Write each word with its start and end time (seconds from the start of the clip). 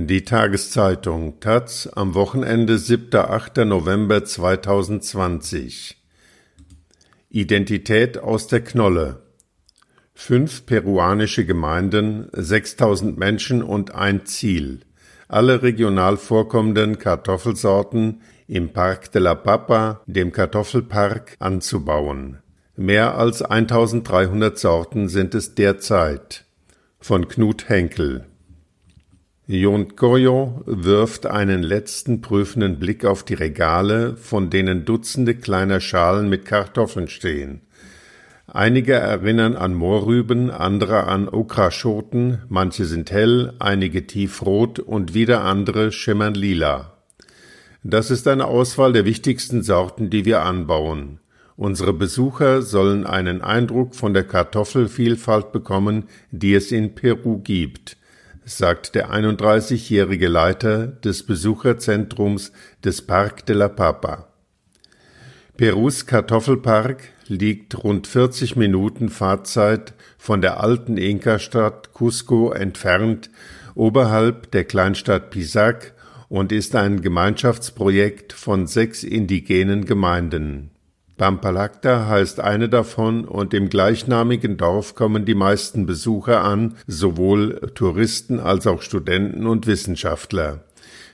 Die 0.00 0.22
Tageszeitung 0.24 1.40
taz 1.40 1.88
am 1.92 2.14
Wochenende 2.14 2.76
7.8. 2.76 3.64
November 3.64 4.24
2020 4.24 6.00
Identität 7.30 8.16
aus 8.16 8.46
der 8.46 8.60
Knolle 8.60 9.22
Fünf 10.14 10.66
peruanische 10.66 11.44
Gemeinden, 11.44 12.28
6000 12.32 13.18
Menschen 13.18 13.60
und 13.60 13.96
ein 13.96 14.24
Ziel. 14.24 14.82
Alle 15.26 15.64
regional 15.64 16.16
vorkommenden 16.16 16.98
Kartoffelsorten 16.98 18.22
im 18.46 18.72
Park 18.72 19.10
de 19.10 19.20
la 19.20 19.34
Papa, 19.34 20.02
dem 20.06 20.30
Kartoffelpark, 20.30 21.34
anzubauen. 21.40 22.38
Mehr 22.76 23.18
als 23.18 23.42
1300 23.42 24.56
Sorten 24.56 25.08
sind 25.08 25.34
es 25.34 25.56
derzeit. 25.56 26.44
Von 27.00 27.26
Knut 27.26 27.68
Henkel 27.68 28.28
Jontgoyo 29.50 30.62
wirft 30.66 31.24
einen 31.24 31.62
letzten 31.62 32.20
prüfenden 32.20 32.78
Blick 32.78 33.06
auf 33.06 33.22
die 33.22 33.32
Regale, 33.32 34.14
von 34.18 34.50
denen 34.50 34.84
Dutzende 34.84 35.34
kleiner 35.34 35.80
Schalen 35.80 36.28
mit 36.28 36.44
Kartoffeln 36.44 37.08
stehen. 37.08 37.62
Einige 38.46 38.92
erinnern 38.92 39.56
an 39.56 39.72
Mohrrüben, 39.72 40.50
andere 40.50 41.04
an 41.04 41.30
Okraschoten, 41.30 42.42
manche 42.50 42.84
sind 42.84 43.10
hell, 43.10 43.54
einige 43.58 44.06
tiefrot 44.06 44.80
und 44.80 45.14
wieder 45.14 45.44
andere 45.44 45.92
schimmern 45.92 46.34
lila. 46.34 46.98
Das 47.82 48.10
ist 48.10 48.28
eine 48.28 48.44
Auswahl 48.44 48.92
der 48.92 49.06
wichtigsten 49.06 49.62
Sorten, 49.62 50.10
die 50.10 50.26
wir 50.26 50.42
anbauen. 50.42 51.20
Unsere 51.56 51.94
Besucher 51.94 52.60
sollen 52.60 53.06
einen 53.06 53.40
Eindruck 53.40 53.94
von 53.94 54.12
der 54.12 54.24
Kartoffelvielfalt 54.24 55.52
bekommen, 55.52 56.04
die 56.32 56.52
es 56.52 56.70
in 56.70 56.94
Peru 56.94 57.38
gibt 57.38 57.97
sagt 58.48 58.94
der 58.94 59.12
31-jährige 59.12 60.28
Leiter 60.28 60.86
des 60.86 61.24
Besucherzentrums 61.24 62.52
des 62.84 63.02
Parc 63.02 63.44
de 63.46 63.54
la 63.54 63.68
Papa. 63.68 64.28
Perus 65.56 66.06
Kartoffelpark 66.06 67.02
liegt 67.26 67.82
rund 67.84 68.06
40 68.06 68.56
Minuten 68.56 69.08
Fahrzeit 69.10 69.92
von 70.16 70.40
der 70.40 70.62
alten 70.62 70.96
Inka-Stadt 70.96 71.92
Cusco 71.92 72.52
entfernt, 72.52 73.30
oberhalb 73.74 74.50
der 74.52 74.64
Kleinstadt 74.64 75.30
Pisac 75.30 75.94
und 76.28 76.52
ist 76.52 76.74
ein 76.74 77.02
Gemeinschaftsprojekt 77.02 78.32
von 78.32 78.66
sechs 78.66 79.02
indigenen 79.02 79.84
Gemeinden. 79.84 80.70
Pampalacta 81.18 82.06
heißt 82.06 82.40
eine 82.40 82.68
davon 82.68 83.24
und 83.24 83.52
im 83.52 83.68
gleichnamigen 83.68 84.56
Dorf 84.56 84.94
kommen 84.94 85.24
die 85.24 85.34
meisten 85.34 85.84
Besucher 85.84 86.42
an, 86.42 86.76
sowohl 86.86 87.72
Touristen 87.74 88.40
als 88.40 88.66
auch 88.66 88.82
Studenten 88.82 89.46
und 89.46 89.66
Wissenschaftler. 89.66 90.64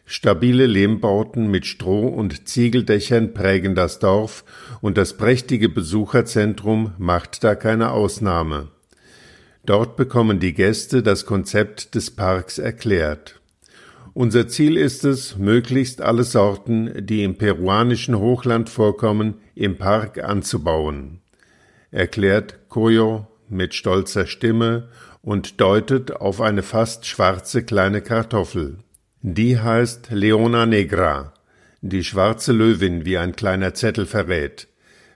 Stabile 0.06 0.66
Lehmbauten 0.66 1.50
mit 1.50 1.64
Stroh- 1.64 2.08
und 2.08 2.46
Ziegeldächern 2.46 3.32
prägen 3.32 3.74
das 3.74 3.98
Dorf 3.98 4.44
und 4.82 4.98
das 4.98 5.16
prächtige 5.16 5.70
Besucherzentrum 5.70 6.92
macht 6.98 7.42
da 7.42 7.54
keine 7.54 7.90
Ausnahme. 7.90 8.68
Dort 9.64 9.96
bekommen 9.96 10.38
die 10.38 10.52
Gäste 10.52 11.02
das 11.02 11.24
Konzept 11.24 11.94
des 11.94 12.10
Parks 12.10 12.58
erklärt. 12.58 13.40
Unser 14.14 14.46
Ziel 14.46 14.76
ist 14.76 15.04
es, 15.04 15.36
möglichst 15.38 16.00
alle 16.00 16.22
Sorten, 16.22 17.04
die 17.04 17.24
im 17.24 17.36
peruanischen 17.36 18.16
Hochland 18.16 18.70
vorkommen, 18.70 19.34
im 19.56 19.76
Park 19.76 20.22
anzubauen, 20.22 21.20
erklärt 21.90 22.68
Koyo 22.68 23.26
mit 23.48 23.74
stolzer 23.74 24.28
Stimme 24.28 24.88
und 25.20 25.60
deutet 25.60 26.12
auf 26.12 26.40
eine 26.40 26.62
fast 26.62 27.06
schwarze 27.06 27.64
kleine 27.64 28.02
Kartoffel. 28.02 28.78
Die 29.22 29.58
heißt 29.58 30.12
Leona 30.12 30.64
Negra, 30.64 31.34
die 31.80 32.04
schwarze 32.04 32.52
Löwin, 32.52 33.04
wie 33.04 33.18
ein 33.18 33.34
kleiner 33.34 33.74
Zettel 33.74 34.06
verrät. 34.06 34.68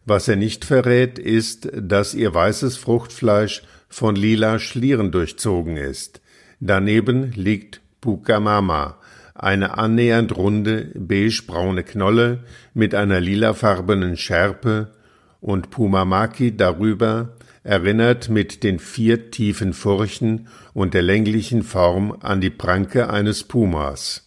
Was 0.07 0.27
er 0.27 0.37
nicht 0.37 0.65
verrät, 0.65 1.21
ist, 1.21 1.69
dass 1.73 2.15
ihr 2.15 2.35
weißes 2.35 2.77
Fruchtfleisch 2.77 3.63
von 3.89 4.17
lila 4.17 4.59
Schlieren 4.59 5.13
durchzogen 5.13 5.77
ist. 5.77 6.21
Daneben 6.59 7.31
liegt 7.33 7.81
Pukamama, 8.01 8.99
eine 9.35 9.79
annähernd 9.79 10.37
runde, 10.37 10.91
beigebraune 10.95 11.85
Knolle 11.85 12.45
mit 12.75 12.95
einer 12.95 13.21
lilafarbenen 13.21 14.17
Schärpe 14.17 14.93
und 15.41 15.71
Pumamaki 15.71 16.57
darüber 16.57 17.37
erinnert 17.63 18.29
mit 18.29 18.63
den 18.63 18.79
vier 18.79 19.31
tiefen 19.31 19.73
Furchen 19.73 20.49
und 20.73 20.95
der 20.95 21.03
länglichen 21.03 21.63
Form 21.63 22.17
an 22.21 22.41
die 22.41 22.51
Pranke 22.51 23.11
eines 23.11 23.45
Pumas. 23.45 24.25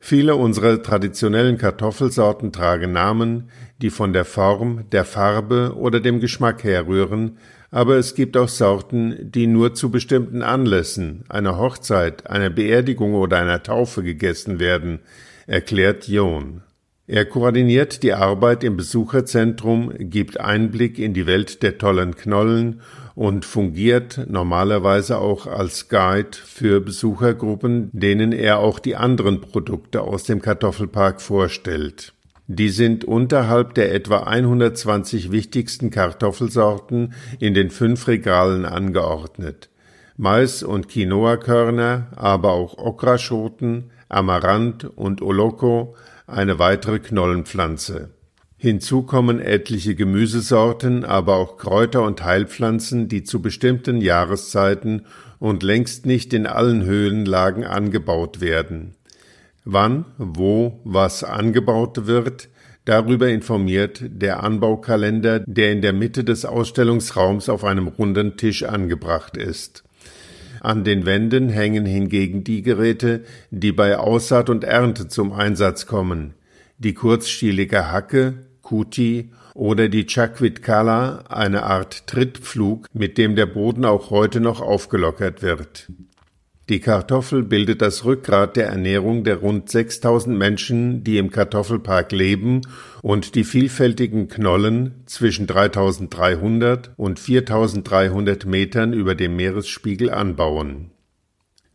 Viele 0.00 0.36
unserer 0.36 0.82
traditionellen 0.82 1.56
Kartoffelsorten 1.56 2.52
tragen 2.52 2.92
Namen, 2.92 3.50
die 3.82 3.90
von 3.90 4.12
der 4.12 4.24
Form, 4.24 4.84
der 4.90 5.04
Farbe 5.04 5.74
oder 5.76 6.00
dem 6.00 6.20
Geschmack 6.20 6.64
herrühren, 6.64 7.38
aber 7.70 7.96
es 7.96 8.14
gibt 8.14 8.36
auch 8.36 8.48
Sorten, 8.48 9.16
die 9.32 9.48
nur 9.48 9.74
zu 9.74 9.90
bestimmten 9.90 10.42
Anlässen, 10.42 11.24
einer 11.28 11.58
Hochzeit, 11.58 12.30
einer 12.30 12.50
Beerdigung 12.50 13.14
oder 13.14 13.38
einer 13.38 13.62
Taufe 13.62 14.02
gegessen 14.04 14.60
werden, 14.60 15.00
erklärt 15.46 16.06
John. 16.06 16.62
Er 17.06 17.26
koordiniert 17.26 18.02
die 18.02 18.14
Arbeit 18.14 18.64
im 18.64 18.76
Besucherzentrum, 18.76 19.92
gibt 19.98 20.40
Einblick 20.40 20.98
in 20.98 21.12
die 21.12 21.26
Welt 21.26 21.62
der 21.62 21.76
tollen 21.76 22.14
Knollen 22.16 22.80
und 23.14 23.44
fungiert 23.44 24.24
normalerweise 24.28 25.18
auch 25.18 25.46
als 25.46 25.88
Guide 25.88 26.30
für 26.32 26.80
Besuchergruppen, 26.80 27.90
denen 27.92 28.32
er 28.32 28.58
auch 28.58 28.78
die 28.78 28.96
anderen 28.96 29.40
Produkte 29.40 30.00
aus 30.00 30.24
dem 30.24 30.40
Kartoffelpark 30.40 31.20
vorstellt. 31.20 32.14
Die 32.46 32.68
sind 32.68 33.04
unterhalb 33.04 33.74
der 33.74 33.94
etwa 33.94 34.24
120 34.24 35.32
wichtigsten 35.32 35.90
Kartoffelsorten 35.90 37.14
in 37.40 37.54
den 37.54 37.70
fünf 37.70 38.06
Regalen 38.06 38.66
angeordnet. 38.66 39.70
Mais- 40.16 40.62
und 40.62 40.88
Quinoa-Körner, 40.88 42.08
aber 42.16 42.52
auch 42.52 42.76
Okraschoten, 42.76 43.90
Amaranth 44.10 44.84
und 44.84 45.22
Oloko, 45.22 45.96
eine 46.26 46.58
weitere 46.58 46.98
Knollenpflanze. 46.98 48.10
Hinzu 48.58 49.02
kommen 49.02 49.40
etliche 49.40 49.94
Gemüsesorten, 49.94 51.04
aber 51.04 51.36
auch 51.36 51.56
Kräuter 51.56 52.02
und 52.02 52.24
Heilpflanzen, 52.24 53.08
die 53.08 53.24
zu 53.24 53.42
bestimmten 53.42 54.00
Jahreszeiten 54.00 55.06
und 55.38 55.62
längst 55.62 56.06
nicht 56.06 56.32
in 56.32 56.46
allen 56.46 56.84
Höhenlagen 56.84 57.64
angebaut 57.64 58.40
werden. 58.40 58.94
Wann, 59.64 60.04
wo, 60.18 60.80
was 60.84 61.24
angebaut 61.24 62.06
wird, 62.06 62.50
darüber 62.84 63.28
informiert 63.28 64.04
der 64.04 64.42
Anbaukalender, 64.42 65.40
der 65.40 65.72
in 65.72 65.80
der 65.80 65.94
Mitte 65.94 66.22
des 66.22 66.44
Ausstellungsraums 66.44 67.48
auf 67.48 67.64
einem 67.64 67.88
runden 67.88 68.36
Tisch 68.36 68.64
angebracht 68.64 69.38
ist. 69.38 69.82
An 70.60 70.84
den 70.84 71.06
Wänden 71.06 71.48
hängen 71.48 71.86
hingegen 71.86 72.44
die 72.44 72.62
Geräte, 72.62 73.24
die 73.50 73.72
bei 73.72 73.98
Aussaat 73.98 74.50
und 74.50 74.64
Ernte 74.64 75.08
zum 75.08 75.32
Einsatz 75.32 75.86
kommen. 75.86 76.34
Die 76.78 76.94
kurzstielige 76.94 77.90
Hacke, 77.90 78.34
Kuti 78.60 79.30
oder 79.54 79.88
die 79.88 80.06
Chakwit-Kala, 80.06 81.24
eine 81.28 81.62
Art 81.64 82.06
Trittpflug, 82.06 82.86
mit 82.92 83.18
dem 83.18 83.36
der 83.36 83.46
Boden 83.46 83.84
auch 83.84 84.10
heute 84.10 84.40
noch 84.40 84.60
aufgelockert 84.60 85.42
wird. 85.42 85.88
Die 86.70 86.80
Kartoffel 86.80 87.42
bildet 87.42 87.82
das 87.82 88.06
Rückgrat 88.06 88.56
der 88.56 88.68
Ernährung 88.68 89.22
der 89.22 89.36
rund 89.36 89.68
6000 89.68 90.38
Menschen, 90.38 91.04
die 91.04 91.18
im 91.18 91.30
Kartoffelpark 91.30 92.10
leben 92.10 92.62
und 93.02 93.34
die 93.34 93.44
vielfältigen 93.44 94.28
Knollen 94.28 95.02
zwischen 95.04 95.46
3300 95.46 96.92
und 96.96 97.18
4300 97.18 98.46
Metern 98.46 98.94
über 98.94 99.14
dem 99.14 99.36
Meeresspiegel 99.36 100.10
anbauen. 100.10 100.90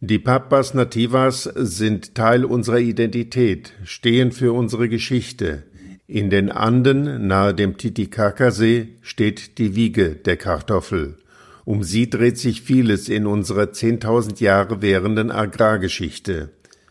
Die 0.01 0.17
Papas 0.17 0.73
Nativas 0.73 1.43
sind 1.43 2.15
Teil 2.15 2.43
unserer 2.43 2.79
Identität, 2.79 3.73
stehen 3.83 4.31
für 4.31 4.53
unsere 4.53 4.89
Geschichte. 4.89 5.63
In 6.07 6.31
den 6.31 6.49
Anden 6.49 7.27
nahe 7.27 7.53
dem 7.53 7.77
Titicacasee 7.77 8.95
steht 9.01 9.59
die 9.59 9.75
Wiege 9.75 10.15
der 10.15 10.37
Kartoffel. 10.37 11.17
Um 11.69 11.83
sie 11.83 12.09
dreht 12.09 12.39
sich 12.39 12.63
vieles 12.63 13.09
in 13.09 13.27
unserer 13.27 13.65
10.000 13.65 14.41
Jahre 14.41 14.81
währenden 14.81 15.29
Agrargeschichte, 15.29 16.49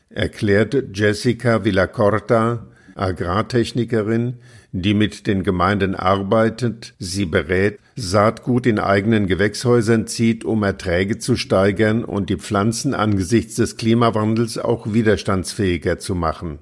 erklärt 0.08 0.96
Jessica 0.96 1.64
Villacorta, 1.64 2.69
Agrartechnikerin, 2.94 4.34
die 4.70 4.94
mit 4.94 5.26
den 5.26 5.42
Gemeinden 5.42 5.96
arbeitet, 5.96 6.94
sie 7.00 7.26
berät, 7.26 7.80
Saatgut 7.96 8.66
in 8.66 8.78
eigenen 8.78 9.26
Gewächshäusern 9.26 10.06
zieht, 10.06 10.44
um 10.44 10.62
Erträge 10.62 11.19
zu 11.19 11.34
steigern 11.34 12.04
und 12.04 12.30
die 12.30 12.36
Pflanzen 12.36 12.94
angesichts 12.94 13.56
des 13.56 13.78
Klimawandels 13.78 14.58
auch 14.58 14.92
widerstandsfähiger 14.92 15.98
zu 15.98 16.14
machen. 16.14 16.60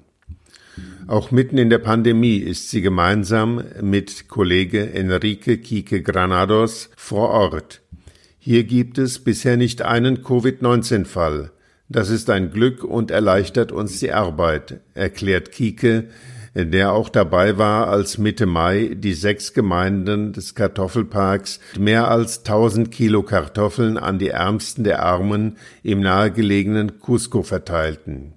Auch 1.05 1.31
mitten 1.31 1.57
in 1.57 1.69
der 1.69 1.77
Pandemie 1.77 2.37
ist 2.37 2.69
sie 2.69 2.81
gemeinsam 2.81 3.63
mit 3.81 4.27
Kollege 4.27 4.91
Enrique 4.91 5.57
Kike 5.57 6.01
Granados 6.01 6.89
vor 6.97 7.29
Ort, 7.29 7.81
hier 8.47 8.63
gibt 8.63 8.97
es 8.97 9.19
bisher 9.19 9.57
nicht 9.57 9.81
einen 9.81 10.23
Covid-19-Fall, 10.23 11.51
Das 11.89 12.09
ist 12.09 12.29
ein 12.29 12.49
Glück 12.49 12.81
und 12.81 13.11
erleichtert 13.11 13.73
uns 13.73 13.99
die 13.99 14.13
Arbeit, 14.13 14.79
erklärt 14.93 15.51
Kike, 15.51 16.05
der 16.55 16.93
auch 16.93 17.09
dabei 17.09 17.57
war, 17.57 17.89
als 17.89 18.17
Mitte 18.17 18.45
Mai 18.45 18.95
die 18.95 19.15
sechs 19.15 19.53
Gemeinden 19.53 20.31
des 20.31 20.55
Kartoffelparks 20.55 21.59
mehr 21.77 22.09
als 22.09 22.45
1000 22.45 22.89
Kilo 22.89 23.21
Kartoffeln 23.21 23.97
an 23.97 24.17
die 24.17 24.29
Ärmsten 24.29 24.85
der 24.85 25.03
Armen 25.03 25.57
im 25.83 25.99
nahegelegenen 25.99 26.99
Cusco 27.01 27.43
verteilten. 27.43 28.36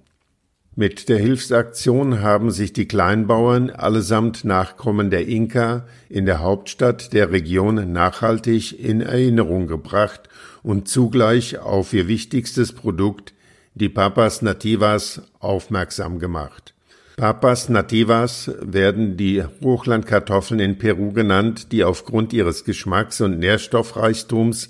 Mit 0.73 1.09
der 1.09 1.17
Hilfsaktion 1.17 2.21
haben 2.21 2.49
sich 2.49 2.71
die 2.71 2.87
Kleinbauern, 2.87 3.69
allesamt 3.69 4.45
Nachkommen 4.45 5.09
der 5.09 5.27
Inka, 5.27 5.85
in 6.07 6.25
der 6.25 6.39
Hauptstadt 6.39 7.11
der 7.11 7.31
Region 7.31 7.91
nachhaltig 7.91 8.79
in 8.79 9.01
Erinnerung 9.01 9.67
gebracht 9.67 10.29
und 10.63 10.87
zugleich 10.87 11.57
auf 11.57 11.91
ihr 11.91 12.07
wichtigstes 12.07 12.71
Produkt, 12.71 13.33
die 13.75 13.89
Papas 13.89 14.41
Nativas, 14.41 15.21
aufmerksam 15.39 16.19
gemacht. 16.19 16.73
Papas 17.17 17.67
Nativas 17.67 18.49
werden 18.61 19.17
die 19.17 19.43
Hochlandkartoffeln 19.61 20.61
in 20.61 20.77
Peru 20.77 21.11
genannt, 21.11 21.73
die 21.73 21.83
aufgrund 21.83 22.31
ihres 22.31 22.63
Geschmacks 22.63 23.19
und 23.19 23.39
Nährstoffreichtums 23.39 24.69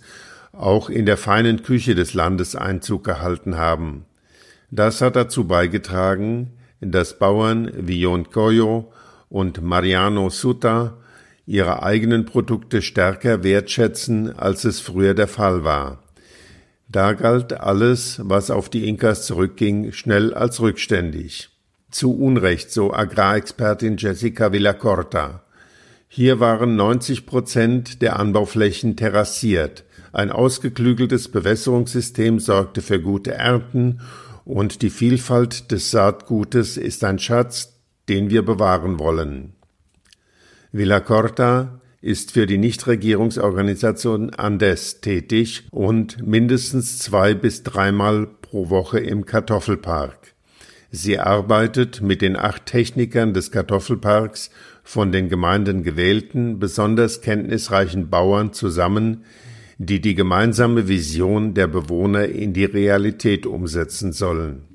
auch 0.52 0.90
in 0.90 1.06
der 1.06 1.18
feinen 1.18 1.62
Küche 1.62 1.94
des 1.94 2.16
Landes 2.16 2.56
Einzug 2.56 3.04
gehalten 3.04 3.56
haben. 3.56 4.06
Das 4.72 5.02
hat 5.02 5.18
dazu 5.18 5.46
beigetragen, 5.46 6.54
dass 6.80 7.20
Bauern 7.20 7.72
wie 7.76 8.00
Jon 8.00 8.30
Coyo 8.32 8.92
und 9.28 9.62
Mariano 9.62 10.30
Suta 10.30 10.98
ihre 11.46 11.84
eigenen 11.84 12.26
Produkte 12.26 12.82
stärker 12.82 13.44
wertschätzen, 13.44 14.38
als 14.38 14.64
es 14.64 14.80
früher 14.80 15.14
der 15.14 15.28
Fall 15.28 15.66
war. 15.66 16.02
Da 16.88 17.14
galt 17.14 17.54
alles, 17.54 18.22
was 18.24 18.50
auf 18.50 18.70
die 18.70 18.88
Inkas 18.88 19.26
zurückging, 19.26 19.92
schnell 19.92 20.34
als 20.34 20.62
rückständig. 20.62 21.50
Zu 21.90 22.18
Unrecht, 22.18 22.72
so 22.72 22.94
Agrarexpertin 22.94 23.98
Jessica 23.98 24.54
Villacorta. 24.54 25.44
Hier 26.08 26.40
waren 26.40 26.78
90 26.78 27.26
Prozent 27.26 28.02
der 28.02 28.18
Anbauflächen 28.18 28.96
terrassiert. 28.96 29.84
Ein 30.14 30.32
ausgeklügeltes 30.32 31.30
Bewässerungssystem 31.30 32.40
sorgte 32.40 32.82
für 32.82 33.02
gute 33.02 33.34
Ernten 33.34 34.00
und 34.46 34.82
die 34.82 34.90
Vielfalt 34.90 35.72
des 35.72 35.92
Saatgutes 35.92 36.78
ist 36.78 37.04
ein 37.04 37.20
Schatz, 37.20 37.80
den 38.10 38.30
wir 38.30 38.44
bewahren 38.44 39.00
wollen. 39.00 39.54
Villacorta 40.72 41.82
ist 42.02 42.32
für 42.32 42.48
die 42.48 42.58
Nichtregierungsorganisation 42.58 44.32
Andes 44.32 45.02
tätig 45.02 45.68
und 45.70 46.26
mindestens 46.26 46.98
zwei 46.98 47.34
bis 47.34 47.64
dreimal 47.64 48.28
pro 48.42 48.70
Woche 48.70 49.00
im 49.00 49.26
Kartoffelpark. 49.26 50.34
Sie 50.90 51.20
arbeitet 51.20 52.02
mit 52.02 52.22
den 52.22 52.36
acht 52.36 52.66
Technikern 52.66 53.34
des 53.34 53.52
Kartoffelparks 53.52 54.50
von 54.84 55.12
den 55.12 55.30
Gemeinden 55.30 55.84
gewählten, 55.84 56.60
besonders 56.60 57.22
kenntnisreichen 57.22 58.10
Bauern 58.10 58.52
zusammen, 58.52 59.24
die 59.84 60.00
die 60.00 60.14
gemeinsame 60.14 60.88
Vision 60.88 61.56
der 61.56 61.66
Bewohner 61.66 62.26
in 62.26 62.54
die 62.54 62.66
Realität 62.66 63.48
umsetzen 63.48 64.12
sollen. 64.12 64.68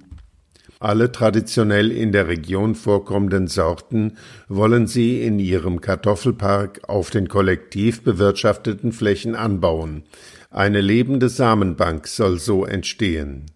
Alle 0.81 1.13
traditionell 1.13 1.93
in 1.93 2.11
der 2.11 2.27
Region 2.27 2.75
vorkommenden 2.75 3.47
Sorten 3.47 4.19
wollen 4.49 4.89
sie 4.89 5.23
in 5.23 5.39
ihrem 5.39 5.81
Kartoffelpark 5.81 6.89
auf 6.89 7.11
den 7.11 7.29
kollektiv 7.29 8.03
bewirtschafteten 8.03 8.91
Flächen 8.91 9.37
anbauen. 9.37 10.03
Eine 10.51 10.81
lebende 10.81 11.29
Samenbank 11.29 12.09
soll 12.09 12.41
so 12.41 12.65
entstehen. 12.65 13.47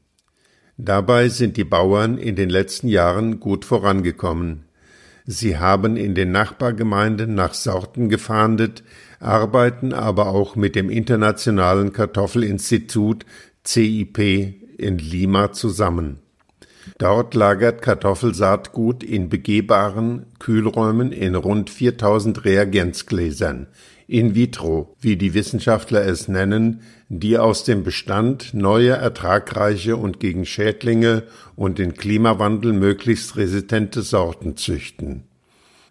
Dabei 0.79 1.29
sind 1.29 1.57
die 1.57 1.65
Bauern 1.65 2.17
in 2.17 2.37
den 2.37 2.49
letzten 2.49 2.87
Jahren 2.87 3.41
gut 3.41 3.65
vorangekommen. 3.65 4.70
Sie 5.27 5.59
haben 5.59 5.97
in 5.97 6.15
den 6.15 6.33
Nachbargemeinden 6.33 7.35
nach 7.35 7.55
Sorten 7.55 8.09
gefahndet, 8.09 8.83
arbeiten 9.19 9.93
aber 9.93 10.29
auch 10.29 10.57
mit 10.57 10.75
dem 10.75 10.91
Internationalen 10.91 11.93
Kartoffelinstitut 11.93 13.27
CIP 13.65 14.19
in 14.79 14.99
Lima 14.99 15.53
zusammen. 15.53 16.21
Dort 16.99 17.35
lagert 17.35 17.83
Kartoffelsaatgut 17.83 19.03
in 19.03 19.29
begehbaren 19.29 20.27
Kühlräumen 20.39 21.13
in 21.13 21.35
rund 21.35 21.71
4000 21.71 22.45
Reagenzgläsern 22.45 23.69
in 24.11 24.35
vitro, 24.35 24.97
wie 25.01 25.17
die 25.17 25.35
Wissenschaftler 25.35 26.05
es 26.05 26.27
nennen, 26.27 26.81
die 27.09 27.39
aus 27.39 27.63
dem 27.63 27.85
Bestand 27.85 28.53
neue, 28.55 28.91
ertragreiche 28.91 29.97
und 29.97 30.19
gegen 30.19 30.45
Schädlinge 30.45 31.23
und 31.55 31.79
den 31.79 31.95
Klimawandel 31.95 32.73
möglichst 32.73 33.37
resistente 33.37 34.03
Sorten 34.03 34.57
züchten. 34.57 35.30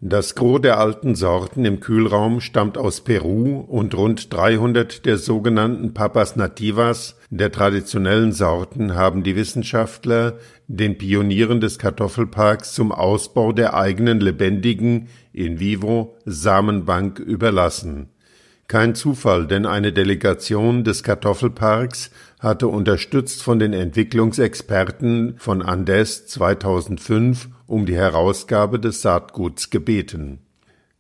Das 0.02 0.34
Gros 0.34 0.62
der 0.62 0.80
alten 0.80 1.14
Sorten 1.14 1.66
im 1.66 1.82
Kühlraum 1.82 2.40
stammt 2.40 2.78
aus 2.78 3.02
Peru 3.02 3.60
und 3.60 3.94
rund 3.96 4.32
300 4.34 5.06
der 5.06 5.18
sogenannten 5.18 5.94
Papas 5.94 6.38
nativas, 6.38 7.18
der 7.30 7.52
traditionellen 7.52 8.32
Sorten, 8.32 8.96
haben 8.96 9.24
die 9.24 9.36
Wissenschaftler 9.36 10.38
den 10.68 10.98
Pionieren 10.98 11.60
des 11.60 11.80
Kartoffelparks 11.80 12.74
zum 12.74 12.94
Ausbau 12.94 13.52
der 13.52 13.74
eigenen 13.74 14.22
lebendigen 14.22 15.10
in 15.34 15.60
vivo 15.60 16.16
Samenbank 16.24 17.20
überlassen. 17.20 18.08
Kein 18.70 18.96
Zufall, 18.96 19.48
denn 19.48 19.66
eine 19.66 19.92
Delegation 19.92 20.86
des 20.86 21.04
Kartoffelparks 21.04 22.12
hatte 22.40 22.70
unterstützt 22.70 23.44
von 23.44 23.60
den 23.60 23.74
Entwicklungsexperten 23.74 25.36
von 25.40 25.62
Andes 25.62 26.26
2005 26.28 27.50
um 27.70 27.86
die 27.86 27.96
Herausgabe 27.96 28.80
des 28.80 29.02
Saatguts 29.02 29.70
gebeten. 29.70 30.40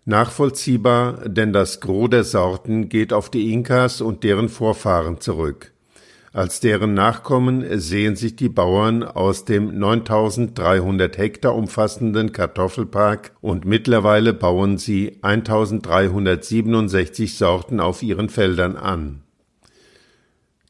Nachvollziehbar, 0.06 1.28
denn 1.28 1.52
das 1.52 1.82
Gros 1.82 2.10
der 2.10 2.24
Sorten 2.24 2.90
geht 2.90 3.12
auf 3.12 3.30
die 3.30 3.52
Inkas 3.52 4.02
und 4.02 4.24
deren 4.24 4.50
Vorfahren 4.50 5.20
zurück. 5.20 5.74
Als 6.32 6.60
deren 6.60 6.94
Nachkommen 6.94 7.66
sehen 7.80 8.16
sich 8.16 8.36
die 8.36 8.50
Bauern 8.50 9.04
aus 9.04 9.46
dem 9.46 9.80
9300 9.80 11.18
Hektar 11.18 11.56
umfassenden 11.56 12.32
Kartoffelpark 12.32 13.32
und 13.42 13.66
mittlerweile 13.66 14.34
bauen 14.34 14.78
sie 14.78 15.18
1367 15.24 17.36
Sorten 17.36 17.80
auf 17.80 18.04
ihren 18.04 18.30
Feldern 18.30 18.76
an. 18.76 19.24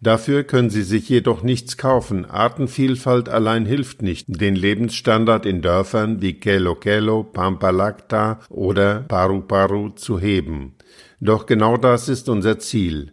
Dafür 0.01 0.43
können 0.43 0.69
sie 0.69 0.83
sich 0.83 1.09
jedoch 1.09 1.43
nichts 1.43 1.75
kaufen. 1.75 2.25
Artenvielfalt 2.25 3.27
allein 3.27 3.65
hilft 3.65 4.01
nicht, 4.01 4.25
den 4.29 4.55
Lebensstandard 4.55 5.45
in 5.45 5.61
Dörfern 5.61 6.21
wie 6.21 6.33
Kelo 6.33 6.75
Kelo, 6.75 7.23
Pampalacta 7.23 8.39
oder 8.49 9.01
Paru 9.01 9.41
Paru 9.41 9.89
zu 9.89 10.17
heben. 10.17 10.75
Doch 11.19 11.45
genau 11.45 11.75
das 11.75 12.07
ist 12.07 12.29
unser 12.29 12.59
Ziel. 12.59 13.11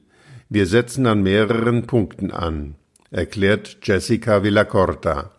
Wir 0.49 0.67
setzen 0.67 1.07
an 1.07 1.25
mehreren 1.25 1.89
Punkten 1.89 2.31
an, 2.31 2.77
erklärt 3.11 3.79
Jessica 3.83 4.45
Villacorta. 4.45 5.36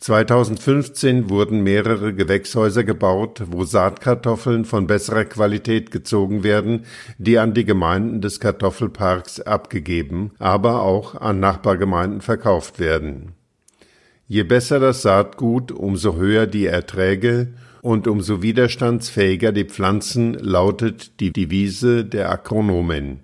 2015 0.00 1.28
wurden 1.28 1.62
mehrere 1.62 2.14
Gewächshäuser 2.14 2.84
gebaut, 2.84 3.42
wo 3.48 3.64
Saatkartoffeln 3.64 4.64
von 4.64 4.86
besserer 4.86 5.26
Qualität 5.26 5.90
gezogen 5.90 6.42
werden, 6.42 6.86
die 7.18 7.38
an 7.38 7.52
die 7.52 7.66
Gemeinden 7.66 8.22
des 8.22 8.40
Kartoffelparks 8.40 9.40
abgegeben, 9.40 10.30
aber 10.38 10.82
auch 10.82 11.16
an 11.16 11.38
Nachbargemeinden 11.38 12.22
verkauft 12.22 12.80
werden. 12.80 13.32
Je 14.26 14.42
besser 14.42 14.80
das 14.80 15.02
Saatgut, 15.02 15.70
umso 15.70 16.16
höher 16.16 16.46
die 16.46 16.64
Erträge 16.64 17.48
und 17.82 18.08
umso 18.08 18.40
widerstandsfähiger 18.40 19.52
die 19.52 19.64
Pflanzen, 19.64 20.32
lautet 20.32 21.20
die 21.20 21.30
Devise 21.30 22.06
der 22.06 22.30
Agronomen. 22.30 23.20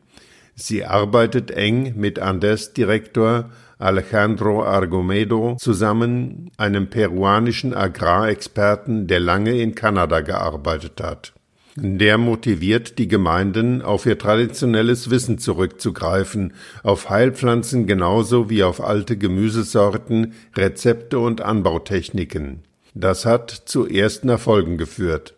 Sie 0.54 0.84
arbeitet 0.84 1.50
eng 1.50 1.94
mit 1.96 2.18
Andes-Direktor 2.18 3.50
Alejandro 3.78 4.64
Argomedo 4.64 5.56
zusammen, 5.58 6.50
einem 6.56 6.88
peruanischen 6.88 7.74
Agrarexperten, 7.74 9.06
der 9.06 9.20
lange 9.20 9.60
in 9.60 9.74
Kanada 9.74 10.20
gearbeitet 10.20 11.02
hat. 11.02 11.34
Der 11.78 12.16
motiviert 12.16 12.96
die 12.96 13.06
Gemeinden, 13.06 13.82
auf 13.82 14.06
ihr 14.06 14.16
traditionelles 14.16 15.10
Wissen 15.10 15.36
zurückzugreifen, 15.36 16.54
auf 16.82 17.10
Heilpflanzen 17.10 17.86
genauso 17.86 18.48
wie 18.48 18.62
auf 18.62 18.82
alte 18.82 19.18
Gemüsesorten, 19.18 20.32
Rezepte 20.56 21.18
und 21.18 21.42
Anbautechniken. 21.42 22.62
Das 22.94 23.26
hat 23.26 23.50
zu 23.50 23.86
ersten 23.86 24.30
Erfolgen 24.30 24.78
geführt. 24.78 25.35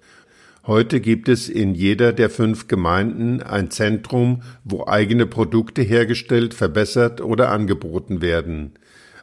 Heute 0.68 1.00
gibt 1.00 1.30
es 1.30 1.48
in 1.48 1.74
jeder 1.74 2.12
der 2.12 2.28
fünf 2.28 2.68
Gemeinden 2.68 3.42
ein 3.42 3.70
Zentrum, 3.70 4.42
wo 4.64 4.86
eigene 4.86 5.24
Produkte 5.24 5.80
hergestellt, 5.80 6.52
verbessert 6.52 7.22
oder 7.22 7.50
angeboten 7.50 8.20
werden. 8.20 8.72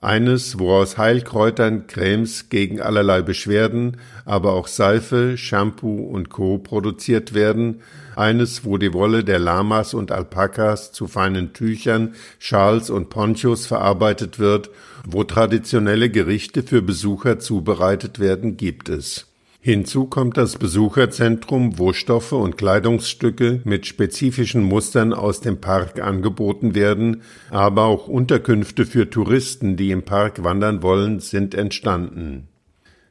eines, 0.01 0.57
wo 0.57 0.71
aus 0.71 0.97
Heilkräutern 0.97 1.85
Cremes 1.85 2.49
gegen 2.49 2.81
allerlei 2.81 3.21
Beschwerden, 3.21 3.97
aber 4.25 4.53
auch 4.53 4.65
Seife, 4.67 5.37
Shampoo 5.37 6.07
und 6.07 6.29
Co. 6.29 6.57
produziert 6.57 7.35
werden, 7.35 7.81
eines, 8.15 8.65
wo 8.65 8.79
die 8.79 8.93
Wolle 8.93 9.23
der 9.23 9.37
Lamas 9.37 9.93
und 9.93 10.11
Alpakas 10.11 10.93
zu 10.93 11.05
feinen 11.05 11.53
Tüchern, 11.53 12.15
Schals 12.39 12.89
und 12.89 13.09
Ponchos 13.09 13.67
verarbeitet 13.67 14.39
wird, 14.39 14.71
wo 15.07 15.23
traditionelle 15.23 16.09
Gerichte 16.09 16.63
für 16.63 16.81
Besucher 16.81 17.37
zubereitet 17.37 18.17
werden, 18.19 18.57
gibt 18.57 18.89
es. 18.89 19.27
Hinzu 19.65 20.05
kommt 20.05 20.37
das 20.37 20.59
Besucherzentrum, 20.59 21.79
wo 21.79 21.91
Stoffe 21.91 22.35
und 22.35 22.55
Kleidungsstücke 22.55 23.61
mit 23.63 23.87
spezifischen 23.87 24.61
Mustern 24.61 25.11
aus 25.11 25.41
dem 25.41 25.59
Park 25.59 25.99
angeboten 25.99 26.75
werden, 26.75 27.23
aber 27.49 27.85
auch 27.85 28.07
Unterkünfte 28.07 28.85
für 28.85 29.09
Touristen, 29.09 29.75
die 29.75 29.89
im 29.89 30.03
Park 30.03 30.43
wandern 30.43 30.83
wollen, 30.83 31.19
sind 31.19 31.55
entstanden. 31.55 32.47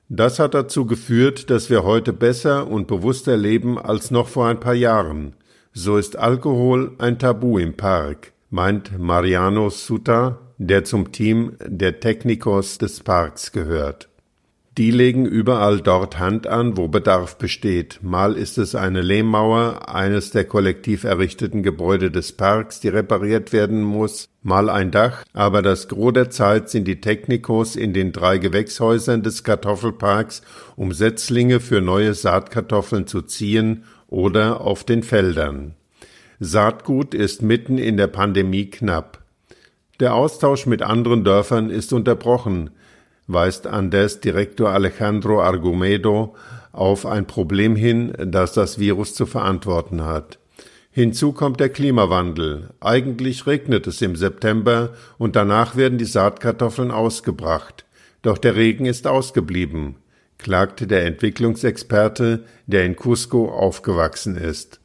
Das 0.08 0.38
hat 0.38 0.54
dazu 0.54 0.86
geführt, 0.86 1.50
dass 1.50 1.70
wir 1.70 1.82
heute 1.82 2.12
besser 2.12 2.70
und 2.70 2.86
bewusster 2.86 3.36
leben 3.36 3.76
als 3.76 4.12
noch 4.12 4.28
vor 4.28 4.46
ein 4.46 4.60
paar 4.60 4.74
Jahren. 4.74 5.34
So 5.72 5.96
ist 5.96 6.16
Alkohol 6.16 6.92
ein 6.98 7.18
Tabu 7.18 7.58
im 7.58 7.76
Park, 7.76 8.32
meint 8.50 8.96
Mariano 8.96 9.70
Suta, 9.70 10.38
der 10.58 10.84
zum 10.84 11.10
Team 11.10 11.56
der 11.66 11.98
Technikos 11.98 12.78
des 12.78 13.00
Parks 13.00 13.50
gehört. 13.50 14.08
Die 14.76 14.90
legen 14.90 15.24
überall 15.24 15.80
dort 15.80 16.18
Hand 16.18 16.48
an, 16.48 16.76
wo 16.76 16.88
Bedarf 16.88 17.38
besteht. 17.38 18.00
Mal 18.02 18.36
ist 18.36 18.58
es 18.58 18.74
eine 18.74 19.02
Lehmmauer, 19.02 19.88
eines 19.88 20.30
der 20.30 20.46
kollektiv 20.46 21.04
errichteten 21.04 21.62
Gebäude 21.62 22.10
des 22.10 22.32
Parks, 22.32 22.80
die 22.80 22.88
repariert 22.88 23.52
werden 23.52 23.82
muss, 23.82 24.28
mal 24.42 24.68
ein 24.68 24.90
Dach, 24.90 25.22
aber 25.32 25.62
das 25.62 25.86
Gros 25.86 26.14
der 26.14 26.28
Zeit 26.30 26.70
sind 26.70 26.88
die 26.88 27.00
Technikos 27.00 27.76
in 27.76 27.92
den 27.92 28.10
drei 28.10 28.38
Gewächshäusern 28.38 29.22
des 29.22 29.44
Kartoffelparks, 29.44 30.42
um 30.74 30.92
Setzlinge 30.92 31.60
für 31.60 31.80
neue 31.80 32.12
Saatkartoffeln 32.12 33.06
zu 33.06 33.22
ziehen 33.22 33.84
oder 34.08 34.60
auf 34.60 34.82
den 34.82 35.04
Feldern. 35.04 35.74
Saatgut 36.40 37.14
ist 37.14 37.42
mitten 37.42 37.78
in 37.78 37.96
der 37.96 38.08
Pandemie 38.08 38.70
knapp. 38.70 39.22
Der 40.00 40.16
Austausch 40.16 40.66
mit 40.66 40.82
anderen 40.82 41.22
Dörfern 41.22 41.70
ist 41.70 41.92
unterbrochen, 41.92 42.70
weist 43.26 43.66
Andes 43.66 44.20
Direktor 44.20 44.70
Alejandro 44.70 45.42
Argumedo 45.42 46.34
auf 46.72 47.06
ein 47.06 47.26
Problem 47.26 47.76
hin, 47.76 48.12
das 48.18 48.52
das 48.52 48.78
Virus 48.78 49.14
zu 49.14 49.26
verantworten 49.26 50.04
hat. 50.04 50.38
Hinzu 50.90 51.32
kommt 51.32 51.58
der 51.58 51.70
Klimawandel. 51.70 52.70
Eigentlich 52.80 53.46
regnet 53.46 53.86
es 53.86 54.00
im 54.00 54.14
September 54.14 54.90
und 55.18 55.34
danach 55.34 55.76
werden 55.76 55.98
die 55.98 56.04
Saatkartoffeln 56.04 56.90
ausgebracht. 56.90 57.84
Doch 58.22 58.38
der 58.38 58.54
Regen 58.56 58.86
ist 58.86 59.06
ausgeblieben, 59.06 59.96
klagte 60.38 60.86
der 60.86 61.04
Entwicklungsexperte, 61.04 62.44
der 62.66 62.84
in 62.84 62.96
Cusco 62.96 63.50
aufgewachsen 63.50 64.36
ist. 64.36 64.80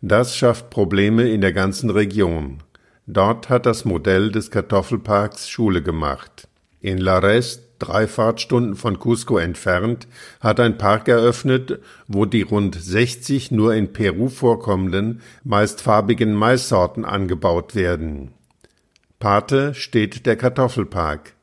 Das 0.00 0.36
schafft 0.36 0.70
Probleme 0.70 1.28
in 1.28 1.40
der 1.40 1.52
ganzen 1.52 1.90
Region. 1.90 2.62
Dort 3.06 3.48
hat 3.48 3.66
das 3.66 3.84
Modell 3.84 4.30
des 4.30 4.50
Kartoffelparks 4.50 5.48
Schule 5.48 5.82
gemacht. 5.82 6.46
In 6.80 6.98
Lares 6.98 7.67
drei 7.78 8.06
Fahrtstunden 8.06 8.76
von 8.76 8.98
Cusco 8.98 9.38
entfernt, 9.38 10.08
hat 10.40 10.60
ein 10.60 10.78
Park 10.78 11.08
eröffnet, 11.08 11.80
wo 12.06 12.24
die 12.24 12.42
rund 12.42 12.74
60 12.74 13.50
nur 13.50 13.74
in 13.74 13.92
Peru 13.92 14.28
vorkommenden, 14.28 15.20
meist 15.44 15.80
farbigen 15.80 16.34
Maissorten 16.34 17.04
angebaut 17.04 17.74
werden. 17.74 18.32
Pate 19.18 19.74
steht 19.74 20.26
der 20.26 20.36
Kartoffelpark. 20.36 21.34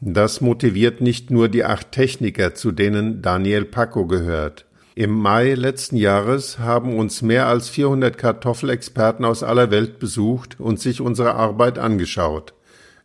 Das 0.00 0.40
motiviert 0.40 1.00
nicht 1.00 1.30
nur 1.30 1.48
die 1.48 1.64
acht 1.64 1.92
Techniker, 1.92 2.54
zu 2.54 2.72
denen 2.72 3.22
Daniel 3.22 3.64
Paco 3.64 4.06
gehört. 4.06 4.66
Im 4.94 5.10
Mai 5.10 5.54
letzten 5.54 5.96
Jahres 5.96 6.58
haben 6.58 6.96
uns 6.96 7.22
mehr 7.22 7.48
als 7.48 7.68
400 7.68 8.16
Kartoffelexperten 8.16 9.24
aus 9.24 9.42
aller 9.42 9.70
Welt 9.70 9.98
besucht 9.98 10.60
und 10.60 10.78
sich 10.78 11.00
unsere 11.00 11.34
Arbeit 11.34 11.78
angeschaut. 11.78 12.54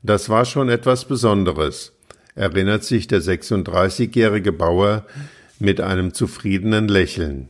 Das 0.03 0.29
war 0.29 0.45
schon 0.45 0.69
etwas 0.69 1.05
Besonderes 1.05 1.93
erinnert 2.35 2.83
sich 2.83 3.07
der 3.07 3.21
36-jährige 3.21 4.51
Bauer 4.51 5.05
mit 5.59 5.81
einem 5.81 6.13
zufriedenen 6.13 6.87
Lächeln. 6.87 7.49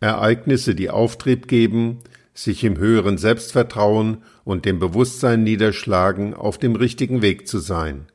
Ereignisse, 0.00 0.74
die 0.74 0.90
Auftrieb 0.90 1.48
geben, 1.48 2.00
sich 2.34 2.64
im 2.64 2.78
höheren 2.78 3.16
Selbstvertrauen 3.16 4.18
und 4.44 4.64
dem 4.64 4.78
Bewusstsein 4.78 5.44
niederschlagen, 5.44 6.34
auf 6.34 6.58
dem 6.58 6.76
richtigen 6.76 7.22
Weg 7.22 7.46
zu 7.46 7.58
sein. 7.58 8.06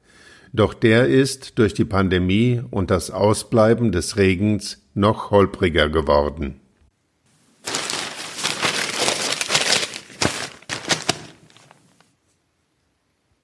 Doch 0.51 0.73
der 0.73 1.07
ist 1.07 1.57
durch 1.59 1.73
die 1.73 1.85
Pandemie 1.85 2.61
und 2.71 2.91
das 2.91 3.11
Ausbleiben 3.11 3.91
des 3.91 4.17
Regens 4.17 4.83
noch 4.93 5.31
holpriger 5.31 5.89
geworden. 5.89 6.59